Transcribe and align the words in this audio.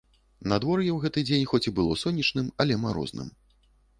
Надвор'е 0.51 0.87
ў 0.93 0.97
гэты 1.03 1.19
дзень 1.27 1.43
у 1.47 1.51
хоць 1.51 1.67
і 1.71 1.75
было 1.79 1.99
сонечным, 2.05 2.47
але 2.65 2.81
марозным. 2.87 3.29